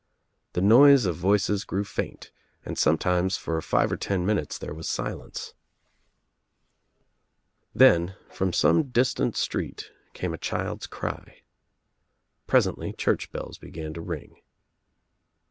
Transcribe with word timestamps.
The 0.53 0.61
noise 0.61 1.05
of 1.05 1.15
voices 1.15 1.63
grew 1.63 1.83
faint 1.83 2.31
and 2.65 2.75
sometimes 2.75 3.37
for 3.37 3.61
five 3.61 3.91
or 3.91 3.97
ten 3.97 4.25
minutes 4.25 4.57
there 4.57 4.73
was 4.73 4.89
silence. 4.89 5.53
UNLIGHTED 7.75 7.99
LAMPS 7.99 7.99
8l 7.99 8.09
F 8.09 8.15
Then 8.31 8.35
from 8.35 8.51
some 8.51 8.83
distant 8.89 9.37
street 9.37 9.91
came 10.13 10.33
a 10.33 10.39
child's 10.39 10.87
cry. 10.87 11.43
Pres 12.47 12.65
ently 12.65 12.97
church 12.97 13.31
bells 13.31 13.59
began 13.59 13.93
to 13.93 14.01
ring. 14.01 14.41